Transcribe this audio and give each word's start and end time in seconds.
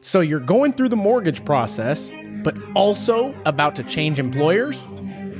So 0.00 0.20
you're 0.20 0.40
going 0.40 0.72
through 0.74 0.90
the 0.90 0.96
mortgage 0.96 1.44
process, 1.44 2.12
but 2.44 2.56
also 2.74 3.34
about 3.46 3.74
to 3.76 3.82
change 3.82 4.18
employers? 4.18 4.86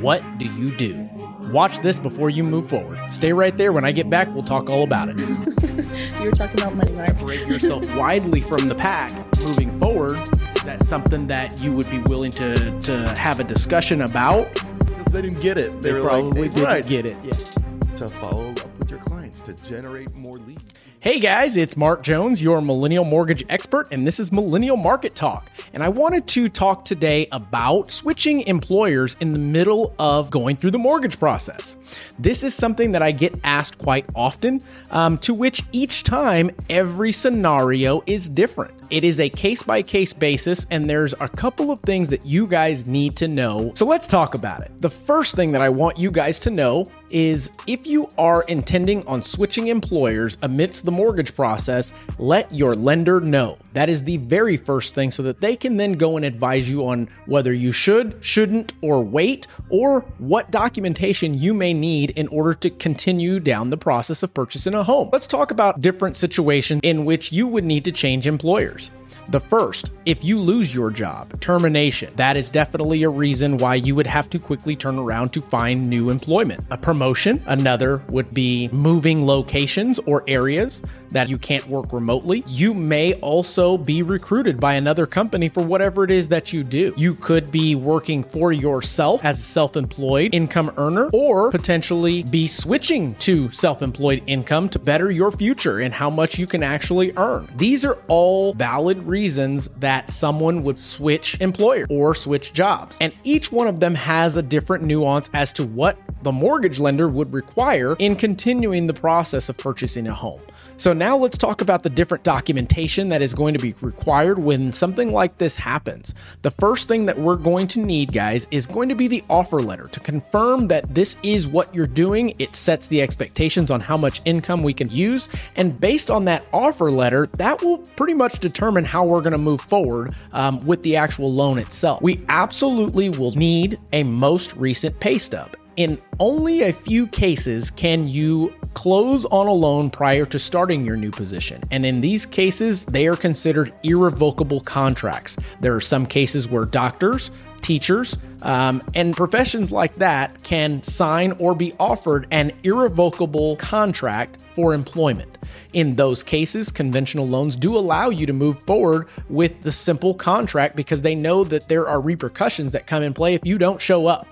What 0.00 0.22
do 0.38 0.46
you 0.46 0.76
do? 0.76 1.08
Watch 1.52 1.78
this 1.78 1.98
before 1.98 2.28
you 2.28 2.42
move 2.42 2.68
forward. 2.68 2.98
Stay 3.08 3.32
right 3.32 3.56
there. 3.56 3.72
When 3.72 3.84
I 3.84 3.92
get 3.92 4.10
back, 4.10 4.28
we'll 4.34 4.42
talk 4.42 4.68
all 4.68 4.82
about 4.82 5.08
it. 5.08 5.18
you 5.18 6.30
were 6.30 6.36
talking 6.36 6.60
about 6.60 6.74
money, 6.74 6.92
right? 6.92 7.10
Separate 7.10 7.46
yourself 7.46 7.94
widely 7.96 8.40
from 8.40 8.68
the 8.68 8.74
pack 8.74 9.12
moving 9.46 9.78
forward. 9.78 10.18
That's 10.64 10.88
something 10.88 11.28
that 11.28 11.62
you 11.62 11.72
would 11.72 11.88
be 11.90 12.00
willing 12.00 12.32
to, 12.32 12.78
to 12.80 13.14
have 13.16 13.40
a 13.40 13.44
discussion 13.44 14.02
about? 14.02 14.52
Because 14.80 15.06
they 15.06 15.22
didn't 15.22 15.40
get 15.40 15.56
it. 15.56 15.80
They, 15.80 15.92
were 15.92 16.02
probably 16.02 16.42
like, 16.42 16.50
didn't 16.50 16.64
right. 16.64 16.86
get 16.86 17.06
it. 17.06 17.16
Yeah. 17.22 17.57
To 17.98 18.06
follow 18.06 18.50
up 18.50 18.78
with 18.78 18.90
your 18.90 19.00
clients 19.00 19.42
to 19.42 19.54
generate 19.54 20.16
more 20.16 20.34
leads. 20.34 20.62
Hey 21.00 21.18
guys, 21.18 21.56
it's 21.56 21.76
Mark 21.76 22.04
Jones, 22.04 22.40
your 22.40 22.60
millennial 22.60 23.04
mortgage 23.04 23.44
expert, 23.48 23.88
and 23.90 24.06
this 24.06 24.20
is 24.20 24.30
Millennial 24.30 24.76
Market 24.76 25.16
Talk. 25.16 25.50
And 25.72 25.82
I 25.82 25.88
wanted 25.88 26.28
to 26.28 26.48
talk 26.48 26.84
today 26.84 27.26
about 27.32 27.90
switching 27.90 28.42
employers 28.42 29.16
in 29.20 29.32
the 29.32 29.40
middle 29.40 29.96
of 29.98 30.30
going 30.30 30.54
through 30.54 30.70
the 30.70 30.78
mortgage 30.78 31.18
process. 31.18 31.76
This 32.20 32.44
is 32.44 32.54
something 32.54 32.92
that 32.92 33.02
I 33.02 33.10
get 33.10 33.36
asked 33.42 33.78
quite 33.78 34.06
often, 34.14 34.60
um, 34.92 35.16
to 35.18 35.34
which 35.34 35.64
each 35.72 36.04
time 36.04 36.52
every 36.70 37.10
scenario 37.10 38.04
is 38.06 38.28
different. 38.28 38.77
It 38.90 39.04
is 39.04 39.20
a 39.20 39.28
case 39.28 39.62
by 39.62 39.82
case 39.82 40.14
basis, 40.14 40.66
and 40.70 40.88
there's 40.88 41.12
a 41.20 41.28
couple 41.28 41.70
of 41.70 41.80
things 41.80 42.08
that 42.08 42.24
you 42.24 42.46
guys 42.46 42.86
need 42.86 43.16
to 43.16 43.28
know. 43.28 43.72
So 43.74 43.84
let's 43.84 44.06
talk 44.06 44.34
about 44.34 44.62
it. 44.62 44.72
The 44.80 44.88
first 44.88 45.36
thing 45.36 45.52
that 45.52 45.60
I 45.60 45.68
want 45.68 45.98
you 45.98 46.10
guys 46.10 46.40
to 46.40 46.50
know 46.50 46.86
is 47.10 47.50
if 47.66 47.86
you 47.86 48.08
are 48.16 48.44
intending 48.48 49.06
on 49.06 49.22
switching 49.22 49.68
employers 49.68 50.38
amidst 50.40 50.86
the 50.86 50.90
mortgage 50.90 51.34
process, 51.34 51.92
let 52.18 52.52
your 52.54 52.74
lender 52.74 53.20
know. 53.20 53.58
That 53.78 53.88
is 53.88 54.02
the 54.02 54.16
very 54.16 54.56
first 54.56 54.96
thing 54.96 55.12
so 55.12 55.22
that 55.22 55.40
they 55.40 55.54
can 55.54 55.76
then 55.76 55.92
go 55.92 56.16
and 56.16 56.26
advise 56.26 56.68
you 56.68 56.88
on 56.88 57.08
whether 57.26 57.52
you 57.52 57.70
should, 57.70 58.16
shouldn't, 58.20 58.72
or 58.80 59.04
wait, 59.04 59.46
or 59.70 60.00
what 60.18 60.50
documentation 60.50 61.38
you 61.38 61.54
may 61.54 61.72
need 61.72 62.10
in 62.18 62.26
order 62.26 62.54
to 62.54 62.70
continue 62.70 63.38
down 63.38 63.70
the 63.70 63.76
process 63.76 64.24
of 64.24 64.34
purchasing 64.34 64.74
a 64.74 64.82
home. 64.82 65.10
Let's 65.12 65.28
talk 65.28 65.52
about 65.52 65.80
different 65.80 66.16
situations 66.16 66.80
in 66.82 67.04
which 67.04 67.30
you 67.30 67.46
would 67.46 67.64
need 67.64 67.84
to 67.84 67.92
change 67.92 68.26
employers. 68.26 68.90
The 69.28 69.40
first, 69.40 69.90
if 70.06 70.24
you 70.24 70.38
lose 70.38 70.74
your 70.74 70.90
job, 70.90 71.38
termination. 71.38 72.08
That 72.16 72.38
is 72.38 72.48
definitely 72.48 73.02
a 73.02 73.10
reason 73.10 73.58
why 73.58 73.74
you 73.74 73.94
would 73.94 74.06
have 74.06 74.30
to 74.30 74.38
quickly 74.38 74.74
turn 74.74 74.98
around 74.98 75.34
to 75.34 75.42
find 75.42 75.86
new 75.86 76.08
employment. 76.08 76.64
A 76.70 76.78
promotion, 76.78 77.42
another 77.46 78.02
would 78.08 78.32
be 78.32 78.68
moving 78.72 79.26
locations 79.26 79.98
or 80.06 80.24
areas 80.26 80.82
that 81.10 81.28
you 81.28 81.38
can't 81.38 81.66
work 81.68 81.92
remotely. 81.92 82.44
You 82.46 82.74
may 82.74 83.14
also 83.14 83.78
be 83.78 84.02
recruited 84.02 84.58
by 84.60 84.74
another 84.74 85.06
company 85.06 85.48
for 85.48 85.62
whatever 85.62 86.04
it 86.04 86.10
is 86.10 86.28
that 86.28 86.52
you 86.52 86.62
do. 86.62 86.92
You 86.96 87.14
could 87.14 87.50
be 87.52 87.74
working 87.74 88.22
for 88.24 88.52
yourself 88.52 89.24
as 89.24 89.38
a 89.38 89.42
self 89.42 89.76
employed 89.76 90.34
income 90.34 90.72
earner, 90.76 91.08
or 91.12 91.50
potentially 91.50 92.22
be 92.24 92.46
switching 92.46 93.14
to 93.16 93.50
self 93.50 93.82
employed 93.82 94.22
income 94.26 94.68
to 94.70 94.78
better 94.78 95.10
your 95.10 95.30
future 95.30 95.80
and 95.80 95.92
how 95.92 96.10
much 96.10 96.38
you 96.38 96.46
can 96.46 96.62
actually 96.62 97.12
earn. 97.16 97.48
These 97.56 97.84
are 97.84 97.98
all 98.08 98.54
valid 98.54 99.02
reasons 99.02 99.68
that 99.78 100.10
someone 100.10 100.62
would 100.62 100.78
switch 100.78 101.40
employer 101.40 101.86
or 101.90 102.14
switch 102.14 102.52
jobs. 102.52 102.98
And 103.00 103.14
each 103.24 103.52
one 103.52 103.66
of 103.66 103.80
them 103.80 103.94
has 103.94 104.36
a 104.36 104.42
different 104.42 104.84
nuance 104.84 105.28
as 105.34 105.52
to 105.54 105.64
what 105.64 105.98
the 106.22 106.32
mortgage 106.32 106.78
lender 106.78 107.08
would 107.08 107.32
require 107.32 107.96
in 107.98 108.16
continuing 108.16 108.86
the 108.86 108.94
process 108.94 109.48
of 109.48 109.56
purchasing 109.56 110.06
a 110.06 110.14
home. 110.14 110.40
So 110.78 110.92
now 110.92 111.16
let's 111.16 111.36
talk 111.36 111.60
about 111.60 111.82
the 111.82 111.90
different 111.90 112.22
documentation 112.22 113.08
that 113.08 113.20
is 113.20 113.34
going 113.34 113.52
to 113.54 113.58
be 113.58 113.74
required 113.80 114.38
when 114.38 114.72
something 114.72 115.12
like 115.12 115.38
this 115.38 115.56
happens. 115.56 116.14
The 116.42 116.52
first 116.52 116.86
thing 116.86 117.04
that 117.06 117.16
we're 117.16 117.34
going 117.34 117.66
to 117.68 117.80
need, 117.80 118.12
guys, 118.12 118.46
is 118.52 118.64
going 118.64 118.88
to 118.88 118.94
be 118.94 119.08
the 119.08 119.24
offer 119.28 119.60
letter 119.60 119.86
to 119.86 119.98
confirm 119.98 120.68
that 120.68 120.94
this 120.94 121.16
is 121.24 121.48
what 121.48 121.74
you're 121.74 121.86
doing. 121.86 122.32
It 122.38 122.54
sets 122.54 122.86
the 122.86 123.02
expectations 123.02 123.72
on 123.72 123.80
how 123.80 123.96
much 123.96 124.20
income 124.24 124.62
we 124.62 124.72
can 124.72 124.88
use. 124.88 125.28
And 125.56 125.80
based 125.80 126.10
on 126.10 126.24
that 126.26 126.46
offer 126.52 126.92
letter, 126.92 127.26
that 127.38 127.60
will 127.60 127.78
pretty 127.96 128.14
much 128.14 128.38
determine 128.38 128.84
how 128.84 129.04
we're 129.04 129.18
going 129.18 129.32
to 129.32 129.38
move 129.38 129.60
forward 129.60 130.14
um, 130.32 130.58
with 130.64 130.84
the 130.84 130.94
actual 130.94 131.32
loan 131.32 131.58
itself. 131.58 132.02
We 132.02 132.24
absolutely 132.28 133.08
will 133.08 133.32
need 133.32 133.80
a 133.92 134.04
most 134.04 134.54
recent 134.54 135.00
pay 135.00 135.18
stub. 135.18 135.57
In 135.78 135.96
only 136.18 136.62
a 136.62 136.72
few 136.72 137.06
cases 137.06 137.70
can 137.70 138.08
you 138.08 138.52
close 138.74 139.24
on 139.26 139.46
a 139.46 139.52
loan 139.52 139.90
prior 139.90 140.26
to 140.26 140.36
starting 140.36 140.80
your 140.84 140.96
new 140.96 141.12
position. 141.12 141.62
And 141.70 141.86
in 141.86 142.00
these 142.00 142.26
cases, 142.26 142.84
they 142.84 143.06
are 143.06 143.14
considered 143.14 143.72
irrevocable 143.84 144.60
contracts. 144.60 145.36
There 145.60 145.76
are 145.76 145.80
some 145.80 146.04
cases 146.04 146.48
where 146.48 146.64
doctors, 146.64 147.30
teachers, 147.62 148.18
um, 148.42 148.82
and 148.96 149.16
professions 149.16 149.70
like 149.70 149.94
that 149.94 150.42
can 150.42 150.82
sign 150.82 151.30
or 151.38 151.54
be 151.54 151.72
offered 151.78 152.26
an 152.32 152.50
irrevocable 152.64 153.54
contract 153.56 154.46
for 154.54 154.74
employment. 154.74 155.38
In 155.74 155.92
those 155.92 156.24
cases, 156.24 156.72
conventional 156.72 157.28
loans 157.28 157.54
do 157.54 157.76
allow 157.76 158.10
you 158.10 158.26
to 158.26 158.32
move 158.32 158.58
forward 158.58 159.06
with 159.28 159.62
the 159.62 159.70
simple 159.70 160.12
contract 160.12 160.74
because 160.74 161.02
they 161.02 161.14
know 161.14 161.44
that 161.44 161.68
there 161.68 161.86
are 161.86 162.00
repercussions 162.00 162.72
that 162.72 162.88
come 162.88 163.04
in 163.04 163.14
play 163.14 163.34
if 163.34 163.46
you 163.46 163.58
don't 163.58 163.80
show 163.80 164.06
up. 164.08 164.26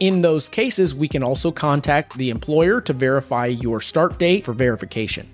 In 0.00 0.22
those 0.22 0.48
cases, 0.48 0.94
we 0.94 1.08
can 1.08 1.22
also 1.22 1.50
contact 1.50 2.16
the 2.16 2.30
employer 2.30 2.80
to 2.82 2.92
verify 2.92 3.46
your 3.46 3.80
start 3.80 4.18
date 4.18 4.44
for 4.44 4.52
verification. 4.52 5.28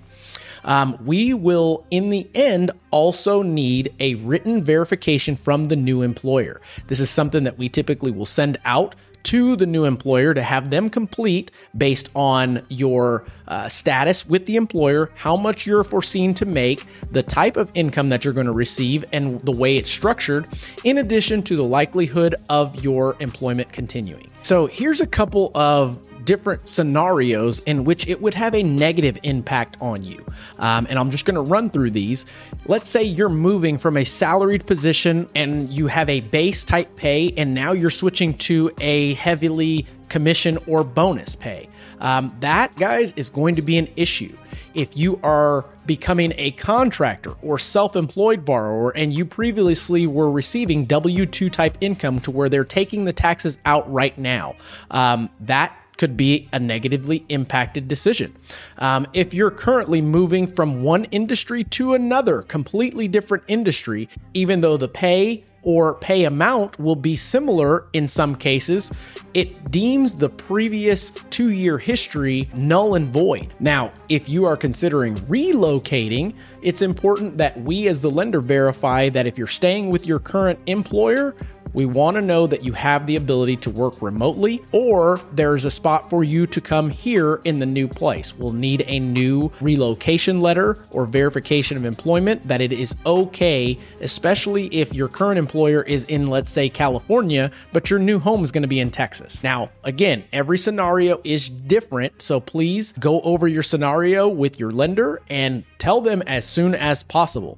Um, 0.65 0.97
we 1.05 1.33
will, 1.33 1.85
in 1.91 2.09
the 2.09 2.27
end, 2.33 2.71
also 2.91 3.41
need 3.41 3.93
a 3.99 4.15
written 4.15 4.63
verification 4.63 5.35
from 5.35 5.65
the 5.65 5.75
new 5.75 6.01
employer. 6.01 6.61
This 6.87 6.99
is 6.99 7.09
something 7.09 7.43
that 7.43 7.57
we 7.57 7.69
typically 7.69 8.11
will 8.11 8.25
send 8.25 8.57
out 8.63 8.95
to 9.23 9.55
the 9.55 9.65
new 9.65 9.85
employer 9.85 10.33
to 10.33 10.41
have 10.41 10.69
them 10.69 10.89
complete 10.89 11.51
based 11.77 12.09
on 12.15 12.61
your 12.69 13.25
uh, 13.47 13.67
status 13.67 14.25
with 14.25 14.45
the 14.45 14.55
employer, 14.55 15.11
how 15.15 15.35
much 15.35 15.65
you're 15.65 15.83
foreseen 15.83 16.33
to 16.33 16.45
make, 16.45 16.85
the 17.11 17.23
type 17.23 17.57
of 17.57 17.71
income 17.75 18.09
that 18.09 18.23
you're 18.23 18.33
going 18.33 18.45
to 18.45 18.53
receive, 18.53 19.05
and 19.11 19.41
the 19.41 19.51
way 19.51 19.77
it's 19.77 19.89
structured, 19.89 20.47
in 20.83 20.97
addition 20.97 21.41
to 21.43 21.55
the 21.55 21.63
likelihood 21.63 22.35
of 22.49 22.83
your 22.83 23.15
employment 23.19 23.71
continuing. 23.71 24.27
So, 24.41 24.67
here's 24.67 25.01
a 25.01 25.07
couple 25.07 25.51
of 25.55 25.97
different 26.25 26.67
scenarios 26.67 27.59
in 27.59 27.83
which 27.83 28.07
it 28.07 28.21
would 28.21 28.33
have 28.33 28.53
a 28.55 28.63
negative 28.63 29.17
impact 29.23 29.81
on 29.81 30.03
you. 30.03 30.23
Um, 30.59 30.87
and 30.89 30.97
I'm 30.99 31.09
just 31.09 31.25
going 31.25 31.35
to 31.35 31.51
run 31.51 31.69
through 31.69 31.91
these. 31.91 32.25
Let's 32.65 32.89
say 32.89 33.03
you're 33.03 33.29
moving 33.29 33.77
from 33.77 33.97
a 33.97 34.03
salaried 34.03 34.65
position 34.65 35.27
and 35.35 35.69
you 35.69 35.87
have 35.87 36.09
a 36.09 36.21
base 36.21 36.63
type 36.63 36.95
pay, 36.95 37.31
and 37.37 37.53
now 37.53 37.73
you're 37.73 37.89
switching 37.89 38.33
to 38.35 38.71
a 38.79 39.13
heavily 39.15 39.87
commission 40.09 40.57
or 40.67 40.83
bonus 40.83 41.35
pay. 41.35 41.67
Um, 41.99 42.35
that, 42.41 42.75
guys, 42.75 43.13
is 43.15 43.29
going 43.29 43.55
to 43.55 43.61
be 43.61 43.77
an 43.77 43.87
issue. 43.95 44.35
If 44.73 44.97
you 44.97 45.19
are 45.23 45.65
becoming 45.85 46.33
a 46.37 46.51
contractor 46.51 47.33
or 47.41 47.59
self 47.59 47.95
employed 47.95 48.43
borrower 48.43 48.91
and 48.91 49.13
you 49.13 49.25
previously 49.25 50.07
were 50.07 50.29
receiving 50.29 50.85
W 50.85 51.25
2 51.25 51.49
type 51.49 51.77
income 51.81 52.19
to 52.21 52.31
where 52.31 52.49
they're 52.49 52.63
taking 52.63 53.05
the 53.05 53.13
taxes 53.13 53.57
out 53.65 53.91
right 53.91 54.17
now, 54.17 54.55
um, 54.91 55.29
that 55.41 55.77
could 55.97 56.17
be 56.17 56.49
a 56.51 56.59
negatively 56.59 57.25
impacted 57.29 57.87
decision. 57.87 58.35
Um, 58.77 59.07
if 59.13 59.33
you're 59.33 59.51
currently 59.51 60.01
moving 60.01 60.47
from 60.47 60.83
one 60.83 61.05
industry 61.05 61.63
to 61.65 61.93
another, 61.93 62.41
completely 62.41 63.07
different 63.07 63.43
industry, 63.47 64.09
even 64.33 64.61
though 64.61 64.77
the 64.77 64.87
pay 64.87 65.45
or 65.63 65.95
pay 65.95 66.25
amount 66.25 66.77
will 66.77 66.95
be 66.95 67.15
similar 67.15 67.87
in 67.93 68.07
some 68.07 68.35
cases, 68.35 68.91
it 69.33 69.71
deems 69.71 70.13
the 70.13 70.29
previous 70.29 71.11
two 71.29 71.49
year 71.49 71.77
history 71.77 72.49
null 72.53 72.95
and 72.95 73.07
void. 73.07 73.53
Now, 73.59 73.91
if 74.09 74.29
you 74.29 74.45
are 74.45 74.57
considering 74.57 75.15
relocating, 75.15 76.35
it's 76.63 76.81
important 76.81 77.37
that 77.37 77.59
we 77.61 77.87
as 77.87 78.01
the 78.01 78.09
lender 78.09 78.41
verify 78.41 79.09
that 79.09 79.27
if 79.27 79.37
you're 79.37 79.47
staying 79.47 79.89
with 79.89 80.07
your 80.07 80.19
current 80.19 80.59
employer, 80.65 81.35
we 81.73 81.85
want 81.85 82.15
to 82.15 82.21
know 82.21 82.45
that 82.47 82.63
you 82.63 82.71
have 82.73 83.07
the 83.07 83.15
ability 83.15 83.57
to 83.57 83.69
work 83.71 84.01
remotely 84.01 84.63
or 84.73 85.19
there's 85.31 85.65
a 85.65 85.71
spot 85.71 86.09
for 86.09 86.23
you 86.23 86.45
to 86.47 86.61
come 86.61 86.89
here 86.89 87.41
in 87.45 87.59
the 87.59 87.65
new 87.65 87.87
place. 87.87 88.35
We'll 88.35 88.53
need 88.53 88.83
a 88.87 88.99
new 88.99 89.51
relocation 89.59 90.39
letter 90.39 90.75
or 90.91 91.05
verification 91.05 91.77
of 91.77 91.85
employment 91.85 92.43
that 92.43 92.61
it 92.61 92.71
is 92.71 92.95
okay, 93.05 93.79
especially 94.01 94.67
if 94.67 94.93
your 94.93 95.07
current 95.07 95.39
employer 95.39 95.81
is 95.83 96.03
in, 96.05 96.27
let's 96.27 96.51
say, 96.51 96.69
California, 96.69 97.51
but 97.71 97.89
your 97.89 97.99
new 97.99 98.19
home 98.19 98.43
is 98.43 98.51
going 98.51 98.61
to 98.61 98.67
be 98.67 98.79
in 98.79 98.91
Texas. 98.91 99.43
Now, 99.43 99.71
again, 99.83 100.23
every 100.31 100.59
scenario 100.59 101.21
is 101.23 101.49
different, 101.49 102.21
so 102.21 102.39
please 102.39 102.91
go 102.93 103.21
over 103.21 103.47
your 103.47 103.63
scenario 103.63 104.27
with 104.27 104.59
your 104.59 104.71
lender 104.71 105.21
and 105.29 105.63
tell 105.79 106.01
them 106.01 106.21
as 106.23 106.45
soon 106.53 106.75
as 106.75 107.03
possible. 107.03 107.57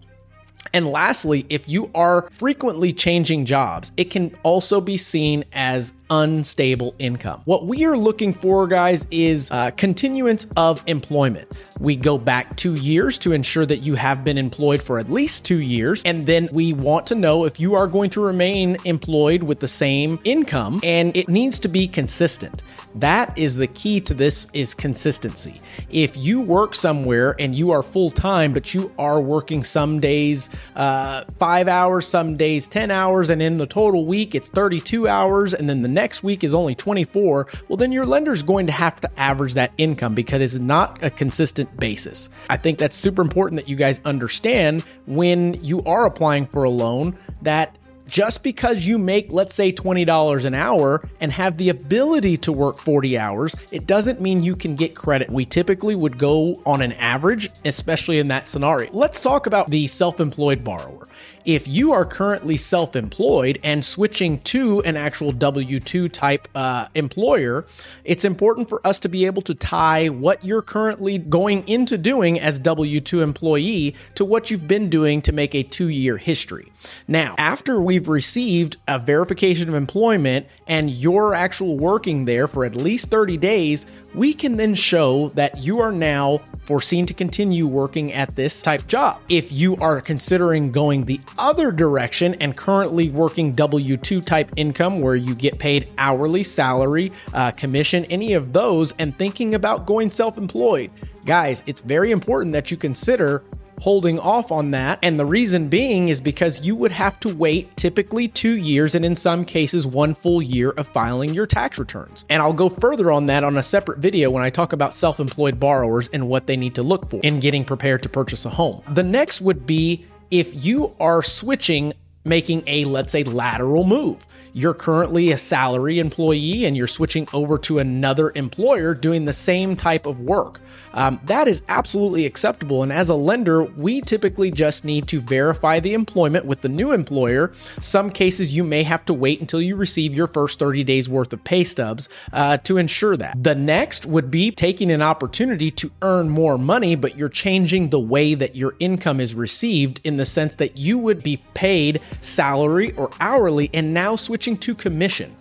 And 0.73 0.87
lastly, 0.87 1.45
if 1.49 1.69
you 1.69 1.91
are 1.93 2.23
frequently 2.31 2.91
changing 2.91 3.45
jobs, 3.45 3.91
it 3.97 4.05
can 4.05 4.35
also 4.43 4.81
be 4.81 4.97
seen 4.97 5.45
as 5.53 5.93
unstable 6.09 6.95
income. 6.99 7.41
What 7.45 7.65
we 7.65 7.85
are 7.85 7.97
looking 7.97 8.33
for, 8.33 8.67
guys, 8.67 9.05
is 9.11 9.49
uh, 9.51 9.71
continuance 9.71 10.47
of 10.57 10.83
employment. 10.87 11.75
We 11.79 11.95
go 11.95 12.17
back 12.17 12.55
two 12.55 12.75
years 12.75 13.17
to 13.19 13.33
ensure 13.33 13.65
that 13.65 13.83
you 13.83 13.95
have 13.95 14.23
been 14.23 14.37
employed 14.37 14.81
for 14.81 14.99
at 14.99 15.09
least 15.09 15.45
two 15.45 15.61
years. 15.61 16.03
And 16.03 16.25
then 16.25 16.49
we 16.53 16.73
want 16.73 17.05
to 17.07 17.15
know 17.15 17.45
if 17.45 17.59
you 17.59 17.75
are 17.75 17.87
going 17.87 18.09
to 18.11 18.21
remain 18.21 18.77
employed 18.85 19.43
with 19.43 19.59
the 19.59 19.67
same 19.67 20.19
income 20.23 20.79
and 20.83 21.15
it 21.15 21.29
needs 21.29 21.59
to 21.59 21.67
be 21.67 21.87
consistent. 21.87 22.63
That 22.95 23.37
is 23.37 23.57
the 23.57 23.67
key 23.67 23.99
to 24.01 24.13
this 24.13 24.49
is 24.53 24.73
consistency. 24.73 25.59
If 25.89 26.15
you 26.15 26.41
work 26.41 26.73
somewhere 26.75 27.35
and 27.39 27.53
you 27.53 27.71
are 27.71 27.83
full 27.83 28.09
time, 28.09 28.53
but 28.53 28.73
you 28.73 28.93
are 28.97 29.19
working 29.19 29.63
some 29.65 29.99
days 29.99 30.49
uh, 30.77 31.25
five 31.37 31.67
hours, 31.67 32.07
some 32.07 32.37
days 32.37 32.67
10 32.67 32.91
hours, 32.91 33.29
and 33.29 33.41
in 33.41 33.57
the 33.57 33.65
total 33.65 34.05
week 34.05 34.33
it's 34.33 34.47
32 34.49 35.09
hours, 35.09 35.53
and 35.53 35.69
then 35.69 35.81
the 35.81 35.89
next 35.95 36.21
week 36.21 36.43
is 36.43 36.53
only 36.53 36.75
24, 36.75 37.47
well, 37.67 37.77
then 37.77 37.91
your 37.91 38.05
lender 38.05 38.33
is 38.33 38.43
going 38.43 38.67
to 38.67 38.71
have 38.71 39.01
to 39.01 39.19
average 39.19 39.55
that 39.55 39.71
income 39.79 40.13
because 40.13 40.41
it's 40.41 40.55
not 40.55 41.01
a 41.01 41.09
consistent 41.09 41.75
basis. 41.77 42.29
I 42.51 42.57
think 42.57 42.77
that's 42.77 42.95
super 42.95 43.23
important 43.23 43.59
that 43.59 43.67
you 43.67 43.75
guys 43.75 43.99
understand 44.05 44.85
when 45.07 45.55
you 45.63 45.81
are 45.83 46.05
applying 46.05 46.45
for 46.45 46.63
a 46.63 46.69
loan 46.69 47.17
that 47.41 47.75
just 48.07 48.43
because 48.43 48.85
you 48.85 48.97
make, 48.97 49.27
let's 49.29 49.53
say, 49.53 49.71
$20 49.71 50.45
an 50.45 50.53
hour 50.53 51.03
and 51.19 51.31
have 51.31 51.57
the 51.57 51.69
ability 51.69 52.37
to 52.37 52.51
work 52.51 52.77
40 52.77 53.17
hours, 53.17 53.55
it 53.71 53.87
doesn't 53.87 54.21
mean 54.21 54.43
you 54.43 54.55
can 54.55 54.75
get 54.75 54.95
credit. 54.95 55.31
We 55.31 55.45
typically 55.45 55.95
would 55.95 56.17
go 56.17 56.55
on 56.65 56.81
an 56.81 56.93
average, 56.93 57.49
especially 57.65 58.19
in 58.19 58.27
that 58.29 58.47
scenario. 58.47 58.91
Let's 58.91 59.19
talk 59.19 59.47
about 59.47 59.69
the 59.69 59.87
self 59.87 60.19
employed 60.19 60.63
borrower. 60.63 61.07
If 61.45 61.67
you 61.67 61.93
are 61.93 62.05
currently 62.05 62.57
self 62.57 62.95
employed 62.95 63.59
and 63.63 63.85
switching 63.85 64.39
to 64.39 64.81
an 64.81 64.97
actual 64.97 65.31
W 65.31 65.79
2 65.79 66.09
type 66.09 66.47
uh, 66.55 66.87
employer, 66.95 67.67
it's 68.03 68.25
important 68.25 68.67
for 68.67 68.85
us 68.85 68.97
to 68.99 69.09
be 69.09 69.27
able 69.27 69.43
to 69.43 69.53
tie 69.53 70.09
what 70.09 70.43
you're 70.43 70.63
currently 70.63 71.19
going 71.19 71.67
into 71.67 71.99
doing 71.99 72.39
as 72.39 72.57
W 72.57 72.99
2 72.99 73.21
employee 73.21 73.95
to 74.15 74.25
what 74.25 74.49
you've 74.49 74.67
been 74.67 74.89
doing 74.89 75.21
to 75.21 75.31
make 75.31 75.53
a 75.53 75.61
two 75.61 75.89
year 75.89 76.17
history. 76.17 76.71
Now, 77.07 77.35
after 77.37 77.79
we've 77.95 78.09
received 78.09 78.75
a 78.89 78.99
verification 78.99 79.69
of 79.69 79.75
employment 79.75 80.45
and 80.67 80.89
you're 80.89 81.33
actual 81.33 81.77
working 81.77 82.25
there 82.25 82.45
for 82.45 82.65
at 82.65 82.75
least 82.75 83.09
30 83.09 83.37
days, 83.37 83.85
we 84.13 84.33
can 84.33 84.57
then 84.57 84.73
show 84.73 85.29
that 85.29 85.63
you 85.63 85.79
are 85.79 85.93
now 85.93 86.37
foreseen 86.65 87.05
to 87.05 87.13
continue 87.13 87.65
working 87.65 88.11
at 88.11 88.35
this 88.35 88.61
type 88.61 88.85
job. 88.87 89.21
If 89.29 89.49
you 89.53 89.77
are 89.77 90.01
considering 90.01 90.73
going 90.73 91.05
the 91.05 91.21
other 91.37 91.71
direction 91.71 92.35
and 92.41 92.57
currently 92.57 93.11
working 93.11 93.53
W 93.53 93.95
2 93.95 94.19
type 94.19 94.51
income 94.57 94.99
where 94.99 95.15
you 95.15 95.33
get 95.33 95.57
paid 95.57 95.87
hourly, 95.97 96.43
salary, 96.43 97.13
uh, 97.33 97.51
commission, 97.51 98.03
any 98.05 98.33
of 98.33 98.51
those, 98.51 98.91
and 98.93 99.17
thinking 99.17 99.55
about 99.55 99.85
going 99.85 100.09
self 100.09 100.37
employed, 100.37 100.91
guys, 101.25 101.63
it's 101.65 101.79
very 101.79 102.11
important 102.11 102.51
that 102.51 102.71
you 102.71 102.75
consider 102.75 103.41
holding 103.81 104.19
off 104.19 104.51
on 104.51 104.71
that. 104.71 104.99
And 105.03 105.19
the 105.19 105.25
reason 105.25 105.69
being 105.69 106.09
is 106.09 106.21
because 106.21 106.61
you 106.61 106.75
would 106.75 106.91
have 106.91 107.19
to 107.21 107.33
wait 107.35 107.75
typically 107.77 108.27
two 108.27 108.55
years 108.57 108.95
and 108.95 109.05
in 109.05 109.15
some 109.15 109.45
cases 109.45 109.85
one 109.85 110.13
full 110.13 110.41
year 110.41 110.71
of 110.71 110.87
filing 110.87 111.33
your 111.33 111.45
tax 111.45 111.77
returns. 111.77 112.25
And 112.29 112.41
I'll 112.41 112.53
go 112.53 112.69
further 112.69 113.11
on 113.11 113.25
that 113.27 113.43
on 113.43 113.57
a 113.57 113.63
separate 113.63 113.99
video 113.99 114.29
when 114.29 114.43
I 114.43 114.49
talk 114.49 114.73
about 114.73 114.93
self 114.93 115.19
employed 115.19 115.59
borrowers 115.59 116.07
and 116.09 116.27
what 116.27 116.47
they 116.47 116.57
need 116.57 116.75
to 116.75 116.83
look 116.83 117.09
for 117.09 117.19
in 117.23 117.39
getting 117.39 117.65
prepared 117.65 118.03
to 118.03 118.09
purchase 118.09 118.45
a 118.45 118.49
home. 118.49 118.81
The 118.89 119.03
next 119.03 119.41
would 119.41 119.65
be 119.65 120.05
if 120.31 120.65
you 120.65 120.91
are 120.99 121.21
switching, 121.21 121.93
making 122.25 122.63
a, 122.67 122.85
let's 122.85 123.11
say, 123.11 123.23
lateral 123.23 123.83
move 123.83 124.25
you're 124.55 124.73
currently 124.73 125.31
a 125.31 125.37
salary 125.37 125.99
employee 125.99 126.63
and 126.63 126.77
you're 126.77 126.87
switching 126.87 127.27
over 127.33 127.57
to 127.57 127.79
another 127.79 128.31
employer 128.35 128.95
doing 128.95 129.25
the 129.25 129.33
same 129.33 129.75
type 129.75 130.05
of 130.05 130.21
work. 130.21 130.61
Um, 130.93 131.19
that 131.25 131.49
is 131.49 131.61
absolutely 131.67 132.25
acceptable. 132.25 132.81
And 132.81 132.91
as 132.91 133.09
a 133.09 133.15
lender, 133.15 133.65
we 133.65 133.99
typically 133.99 134.51
just 134.51 134.85
need 134.85 135.09
to 135.09 135.19
verify 135.19 135.81
the 135.81 135.93
employment 135.93 136.45
with 136.45 136.61
the 136.61 136.69
new 136.69 136.93
employer. 136.93 137.51
Some 137.81 138.09
cases, 138.09 138.55
you 138.55 138.63
may 138.63 138.83
have 138.83 139.03
to 139.05 139.13
wait 139.13 139.41
until 139.41 139.61
you 139.61 139.75
receive 139.75 140.15
your 140.15 140.27
first 140.27 140.57
30 140.57 140.85
days 140.85 141.09
worth 141.09 141.33
of 141.33 141.43
pay 141.43 141.65
stubs 141.65 142.07
uh, 142.31 142.55
to 142.59 142.77
ensure 142.77 143.17
that. 143.17 143.43
The 143.43 143.55
next 143.55 144.05
would 144.05 144.31
be 144.31 144.51
taking 144.51 144.89
an 144.89 145.01
opportunity 145.01 145.69
to 145.71 145.91
earn 146.01 146.29
more 146.29 146.57
money, 146.57 146.95
but 146.95 147.17
you're 147.17 147.27
changing 147.27 147.89
the 147.89 147.99
way 147.99 148.35
that 148.35 148.55
your 148.55 148.75
income 148.79 149.19
is 149.19 149.35
received 149.35 149.99
in 150.05 150.15
the 150.15 150.25
sense 150.25 150.55
that 150.55 150.77
you 150.77 150.97
would 150.97 151.21
be 151.21 151.43
paid 151.53 151.99
salary 152.21 152.91
or 152.93 153.09
hourly 153.19 153.69
and 153.73 153.93
now 153.93 154.15
switching 154.15 154.57
to 154.57 154.75
commission. 154.75 155.33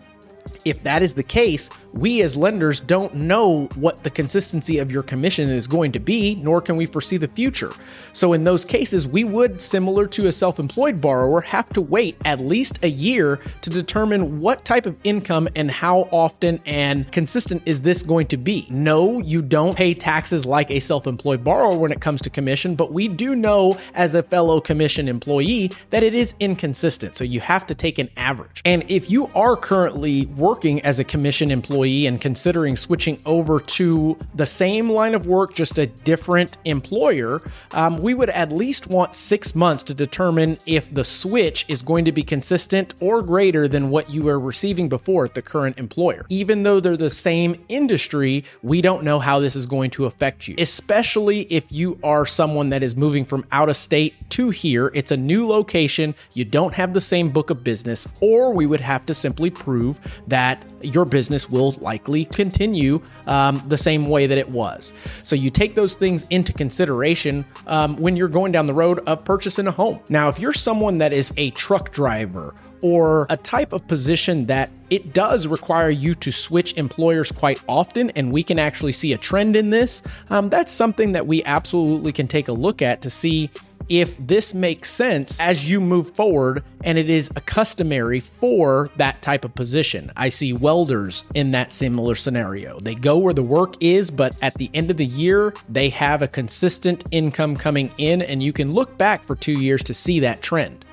If 0.65 0.83
that 0.83 1.03
is 1.03 1.15
the 1.15 1.23
case, 1.23 1.71
we 1.95 2.23
as 2.23 2.37
lenders 2.37 2.81
don't 2.81 3.15
know 3.15 3.67
what 3.77 4.03
the 4.03 4.11
consistency 4.11 4.79
of 4.79 4.91
your 4.91 5.03
commission 5.03 5.49
is 5.49 5.67
going 5.67 5.93
to 5.93 6.01
be, 6.01 6.35
nor 6.37 6.61
can 6.61 6.77
we 6.77 6.87
foresee 6.87 7.17
the 7.17 7.29
future. 7.29 7.71
So, 8.13 8.33
in 8.33 8.45
those 8.45 8.65
cases, 8.65 9.07
we 9.07 9.25
would, 9.25 9.61
similar 9.61 10.07
to 10.09 10.27
a 10.27 10.33
self 10.33 10.59
employed 10.59 11.01
borrower, 11.01 11.41
have 11.43 11.69
to 11.71 11.81
wait 11.81 12.17
at 12.25 12.41
least 12.41 12.81
a 12.83 12.89
year 12.89 13.39
to 13.61 13.71
determine 13.71 14.41
what 14.41 14.65
type 14.65 14.87
of 14.87 14.97
income 15.05 15.49
and 15.55 15.71
how 15.71 16.09
often 16.11 16.61
and 16.67 17.11
consistent 17.13 17.63
is 17.65 17.83
this 17.83 18.03
going 18.03 18.27
to 18.29 18.37
be. 18.37 18.67
No, 18.71 19.21
you 19.21 19.41
don't 19.41 19.77
pay 19.77 19.95
taxes 19.95 20.45
like 20.45 20.71
a 20.71 20.81
self 20.81 21.07
employed 21.07 21.45
borrower 21.45 21.77
when 21.77 21.93
it 21.93 22.01
comes 22.01 22.21
to 22.23 22.31
commission, 22.31 22.75
but 22.75 22.93
we 22.93 23.07
do 23.07 23.37
know 23.37 23.79
as 23.95 24.15
a 24.15 24.23
fellow 24.23 24.61
commission 24.61 25.09
employee 25.09 25.71
that 25.91 26.03
it 26.03 26.15
is 26.15 26.35
inconsistent. 26.41 27.15
So, 27.15 27.23
you 27.23 27.41
have 27.41 27.67
to 27.69 27.75
take 27.75 27.99
an 27.99 28.11
average. 28.17 28.63
And 28.65 28.85
if 28.89 29.11
you 29.11 29.29
are 29.35 29.57
currently 29.57 30.27
working 30.37 30.81
as 30.83 30.99
a 30.99 31.05
commission 31.05 31.51
employee, 31.51 32.07
and 32.07 32.21
considering 32.21 32.77
switching 32.77 33.19
over 33.27 33.61
to 33.61 34.19
the 34.35 34.47
same 34.47 34.91
line 34.91 35.15
of 35.15 35.27
work, 35.27 35.55
just 35.55 35.79
a 35.79 35.87
different 35.87 36.57
employer, 36.65 37.41
um, 37.73 37.99
we 37.99 38.15
would 38.15 38.31
at 38.31 38.53
least 38.53 38.89
want 38.89 39.15
six 39.15 39.55
months 39.55 39.83
to 39.85 39.95
determine 39.95 40.57
if 40.67 40.93
the 40.93 41.05
switch 41.05 41.65
is 41.69 41.83
going 41.83 42.05
to 42.05 42.13
be 42.13 42.23
consistent 42.23 42.95
or 43.01 43.23
greater 43.23 43.69
than 43.69 43.91
what 43.91 44.11
you 44.11 44.23
were 44.23 44.41
receiving 44.41 44.89
before 44.89 45.25
at 45.25 45.35
the 45.35 45.43
current 45.43 45.79
employer. 45.79 46.27
Even 46.29 46.63
though 46.63 46.81
they're 46.81 46.97
the 46.97 47.11
same 47.11 47.55
industry, 47.69 48.45
we 48.63 48.81
don't 48.81 49.05
know 49.05 49.19
how 49.19 49.41
this 49.41 49.57
is 49.57 49.67
going 49.67 49.91
to 49.91 50.07
affect 50.07 50.49
you, 50.49 50.55
especially 50.59 51.43
if 51.43 51.71
you 51.71 51.99
are 52.03 52.27
someone 52.27 52.71
that 52.71 52.83
is 52.83 52.97
moving 52.97 53.25
from 53.25 53.45
out 53.53 53.69
of 53.69 53.77
state 53.77 54.15
to 54.31 54.51
here. 54.51 54.91
It's 54.95 55.11
a 55.11 55.17
new 55.17 55.47
location, 55.47 56.15
you 56.33 56.45
don't 56.45 56.75
have 56.75 56.93
the 56.93 57.01
same 57.01 57.31
book 57.31 57.51
of 57.51 57.65
business, 57.65 58.07
or 58.21 58.53
we 58.53 58.67
would 58.67 58.81
have 58.81 59.05
to 59.07 59.15
simply 59.15 59.51
prove 59.51 60.01
that 60.29 60.65
your 60.83 61.05
business 61.05 61.51
will 61.51 61.73
likely 61.81 62.25
continue 62.27 63.01
um, 63.27 63.63
the 63.69 63.79
same 63.79 64.07
way 64.07 64.27
that 64.27 64.39
it 64.39 64.49
was. 64.49 64.95
So 65.23 65.37
you 65.37 65.51
take 65.51 65.75
those 65.75 65.97
things 65.97 66.27
into 66.29 66.53
consideration 66.53 67.45
um, 67.67 67.97
when 67.97 68.17
you're 68.17 68.29
going 68.29 68.53
down 68.53 68.67
the 68.67 68.75
road 68.75 69.01
of 69.01 69.25
purchasing 69.25 69.67
a 69.67 69.71
home. 69.71 70.01
Now, 70.09 70.29
if 70.29 70.39
you're 70.39 70.53
someone 70.53 70.99
that 70.99 71.13
is 71.13 71.33
a 71.37 71.51
truck 71.51 71.93
driver 71.93 72.55
or 72.83 73.27
a 73.31 73.37
type 73.37 73.73
of 73.73 73.87
position 73.89 74.45
that 74.47 74.71
it 74.91 75.15
does 75.15 75.47
require 75.47 75.89
you 75.89 76.15
to 76.15 76.31
switch 76.31 76.75
employers 76.75 77.33
quite 77.33 77.63
often, 77.67 78.11
and 78.11 78.31
we 78.31 78.43
can 78.43 78.59
actually 78.59 78.93
see 78.93 79.15
a 79.15 79.19
trend 79.19 79.57
in 79.57 79.71
this, 79.71 80.03
um, 80.29 80.51
that's 80.51 80.71
something 80.71 81.13
that 81.13 81.27
we 81.27 81.43
absolutely 81.45 82.13
can 82.13 82.29
take 82.29 82.49
a 82.49 82.53
look 82.53 82.83
at 82.83 83.01
to 83.01 83.09
see 83.09 83.51
if 83.89 84.17
this 84.19 84.55
makes 84.55 84.91
sense 84.91 85.41
as 85.41 85.69
you 85.69 85.81
move 85.81 86.15
forward 86.15 86.65
and 86.85 86.99
it 86.99 87.09
is 87.09 87.31
a 87.37 87.41
customary 87.41 88.21
for 88.21 88.91
that 88.97 89.21
type 89.23 89.45
of 89.45 89.55
position. 89.55 90.13
I 90.17 90.29
see 90.29 90.53
welders 90.53 91.29
in 91.35 91.51
that 91.53 91.73
similar 91.73 92.15
scenario. 92.15 92.79
They 92.79 92.95
go 92.95 93.19
where 93.19 93.35
the 93.35 93.43
work 93.43 93.83
is, 93.83 94.11
but 94.11 94.37
at 94.43 94.55
the 94.55 94.71
end 94.75 94.91
of 94.91 94.97
the 94.97 95.05
year, 95.05 95.55
they 95.69 95.89
have 95.91 96.23
a 96.23 96.29
consistent 96.29 97.05
income 97.11 97.57
coming 97.57 97.91
in, 97.99 98.23
and 98.23 98.43
you 98.43 98.53
can 98.53 98.73
look 98.73 98.97
back 98.99 99.25
for 99.25 99.35
two 99.35 99.53
years 99.53 99.83
to 99.85 99.95
see 99.95 100.21
that 100.21 100.43
trend. 100.43 100.85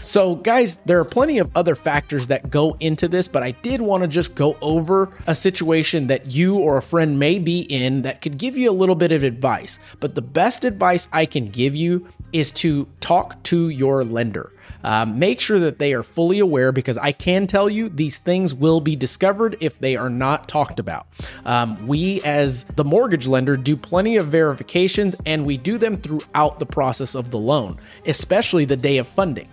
So, 0.00 0.36
guys, 0.36 0.78
there 0.86 0.98
are 0.98 1.04
plenty 1.04 1.38
of 1.38 1.50
other 1.54 1.74
factors 1.74 2.26
that 2.28 2.50
go 2.50 2.76
into 2.80 3.08
this, 3.08 3.28
but 3.28 3.42
I 3.42 3.50
did 3.50 3.80
want 3.80 4.02
to 4.02 4.08
just 4.08 4.34
go 4.34 4.56
over 4.60 5.10
a 5.26 5.34
situation 5.34 6.06
that 6.06 6.30
you 6.30 6.58
or 6.58 6.78
a 6.78 6.82
friend 6.82 7.18
may 7.18 7.38
be 7.38 7.62
in 7.62 8.02
that 8.02 8.22
could 8.22 8.38
give 8.38 8.56
you 8.56 8.70
a 8.70 8.72
little 8.72 8.94
bit 8.94 9.12
of 9.12 9.22
advice. 9.22 9.78
But 10.00 10.14
the 10.14 10.22
best 10.22 10.64
advice 10.64 11.08
I 11.12 11.26
can 11.26 11.48
give 11.48 11.74
you 11.74 12.06
is 12.32 12.52
to 12.52 12.86
talk 13.00 13.42
to 13.44 13.68
your 13.68 14.04
lender. 14.04 14.52
Um, 14.84 15.18
make 15.18 15.40
sure 15.40 15.58
that 15.58 15.78
they 15.78 15.92
are 15.92 16.02
fully 16.02 16.38
aware 16.38 16.72
because 16.72 16.96
I 16.98 17.12
can 17.12 17.46
tell 17.46 17.68
you 17.68 17.88
these 17.88 18.18
things 18.18 18.54
will 18.54 18.80
be 18.80 18.96
discovered 18.96 19.56
if 19.60 19.78
they 19.78 19.96
are 19.96 20.10
not 20.10 20.48
talked 20.48 20.78
about. 20.78 21.06
Um, 21.44 21.76
we, 21.86 22.22
as 22.22 22.64
the 22.64 22.84
mortgage 22.84 23.26
lender, 23.26 23.56
do 23.56 23.76
plenty 23.76 24.16
of 24.16 24.28
verifications 24.28 25.16
and 25.26 25.44
we 25.44 25.56
do 25.56 25.78
them 25.78 25.96
throughout 25.96 26.58
the 26.58 26.66
process 26.66 27.14
of 27.14 27.30
the 27.30 27.38
loan, 27.38 27.76
especially 28.06 28.64
the 28.64 28.76
day 28.76 28.98
of 28.98 29.08
funding. 29.08 29.48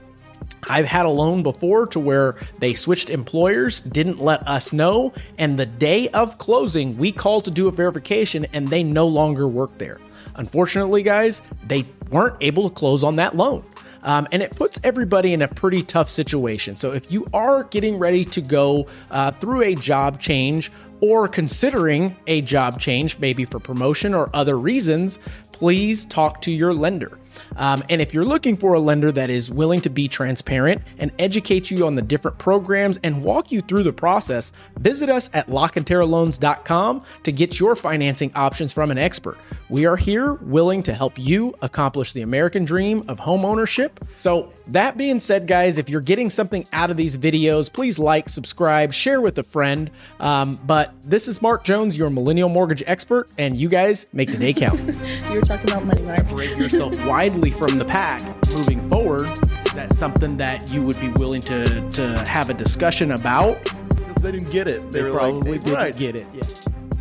I've 0.68 0.86
had 0.86 1.06
a 1.06 1.10
loan 1.10 1.44
before 1.44 1.86
to 1.88 2.00
where 2.00 2.34
they 2.60 2.74
switched 2.74 3.10
employers, 3.10 3.82
didn't 3.82 4.20
let 4.20 4.48
us 4.48 4.74
know, 4.74 5.14
and 5.38 5.58
the 5.58 5.66
day 5.66 6.10
of 6.10 6.38
closing, 6.40 6.98
we 6.98 7.12
called 7.12 7.46
to 7.46 7.52
do 7.52 7.68
a 7.68 7.72
verification 7.72 8.46
and 8.54 8.68
they 8.68 8.84
no 8.84 9.08
longer 9.08 9.48
work 9.48 9.78
there. 9.78 10.00
Unfortunately, 10.38 11.04
guys, 11.04 11.42
they 11.68 11.86
weren't 12.10 12.38
able 12.42 12.70
to 12.70 12.76
close 12.76 13.04
on 13.04 13.16
that 13.18 13.36
loan. 13.36 13.64
Um, 14.04 14.28
and 14.32 14.44
it 14.44 14.56
puts 14.56 14.80
everybody 14.84 15.34
in 15.34 15.42
a 15.42 15.48
pretty 15.48 15.82
tough 15.82 16.10
situation. 16.10 16.78
So 16.78 16.92
if 16.92 17.12
you 17.12 17.26
are 17.34 17.64
getting 17.64 17.98
ready 17.98 18.24
to 18.26 18.42
go 18.42 18.88
uh, 19.10 19.32
through 19.32 19.64
a 19.64 19.76
job 19.76 20.20
change 20.20 20.72
or 21.02 21.28
considering 21.28 22.16
a 22.28 22.42
job 22.42 22.80
change, 22.80 23.18
maybe 23.18 23.46
for 23.46 23.60
promotion 23.60 24.14
or 24.14 24.30
other 24.36 24.60
reasons, 24.60 25.18
please 25.52 26.06
talk 26.06 26.42
to 26.42 26.52
your 26.52 26.74
lender. 26.74 27.18
Um, 27.56 27.84
and 27.90 28.02
if 28.02 28.14
you're 28.14 28.26
looking 28.26 28.58
for 28.58 28.74
a 28.74 28.80
lender 28.80 29.12
that 29.12 29.30
is 29.30 29.50
willing 29.52 29.82
to 29.82 29.90
be 29.90 30.08
transparent 30.08 30.82
and 30.98 31.12
educate 31.20 31.72
you 31.72 31.86
on 31.86 31.96
the 31.96 32.02
different 32.02 32.38
programs 32.38 33.00
and 33.04 33.24
walk 33.24 33.52
you 33.52 33.62
through 33.62 33.84
the 33.84 33.94
process, 33.94 34.52
visit 34.80 35.10
us 35.10 35.30
at 35.34 35.48
lockenterraloans.com 35.48 37.04
to 37.24 37.32
get 37.32 37.60
your 37.60 37.76
financing 37.76 38.32
options 38.36 38.74
from 38.74 38.92
an 38.92 38.98
expert. 38.98 39.38
We 39.70 39.86
are 39.86 39.96
here 39.96 40.34
willing 40.34 40.84
to 40.84 40.94
help 40.94 41.18
you 41.18 41.56
accomplish 41.62 42.14
the 42.14 42.22
American 42.22 42.66
dream 42.66 43.04
of 43.08 43.18
home 43.20 43.46
ownership. 43.46 44.00
So, 44.12 44.52
that 44.68 44.98
being 44.98 45.20
said, 45.20 45.48
guys, 45.48 45.78
if 45.78 45.90
you're 45.90 46.02
getting 46.02 46.30
something 46.30 46.66
out 46.74 46.90
of 46.90 46.98
these 46.98 47.18
videos, 47.18 47.72
please 47.72 48.00
like, 48.00 48.30
subscribe, 48.30 48.94
share 48.94 49.22
with 49.22 49.38
a 49.38 49.44
friend. 49.44 49.92
Um, 50.20 50.60
but 50.66 50.94
this 51.02 51.28
is 51.28 51.42
Mark 51.42 51.64
Jones, 51.64 51.98
your 51.98 52.10
millennial 52.10 52.50
mortgage 52.50 52.84
expert, 52.88 53.32
and 53.38 53.56
you 53.56 53.70
guys 53.70 54.08
make 54.14 54.32
today 54.32 54.54
count. 54.54 54.80
You 55.26 55.40
were 55.40 55.46
talking 55.46 55.70
about 55.72 55.86
money, 55.86 56.02
right? 56.04 56.22
Separate 56.22 56.58
yourself 56.58 57.00
widely 57.30 57.50
from 57.50 57.80
the 57.80 57.86
pack 57.86 58.22
moving 58.56 58.88
forward. 58.88 59.28
Is 59.30 59.74
that 59.74 59.94
something 59.94 60.38
that 60.38 60.72
you 60.72 60.84
would 60.84 61.00
be 61.00 61.10
willing 61.10 61.42
to, 61.42 61.90
to 61.92 62.24
have 62.28 62.52
a 62.52 62.54
discussion 62.54 63.14
about? 63.14 63.64
Because 63.90 64.16
they 64.16 64.32
didn't 64.32 64.52
get 64.52 64.68
it. 64.68 64.92
They, 64.92 65.00
They 65.00 65.10
were 65.10 65.18
probably 65.18 65.54
like, 65.54 65.62
didn't 65.62 65.74
right. 65.74 65.98
get 65.98 66.16
it. 66.16 66.28
Yeah. 66.34 66.42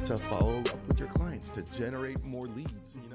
To 0.04 0.16
follow 0.16 0.60
up 0.60 0.88
with 0.88 0.98
your 0.98 1.08
clients 1.08 1.50
to 1.50 1.62
generate 1.76 2.24
more 2.26 2.44
leads. 2.46 2.96
You 2.96 3.02
know? 3.10 3.13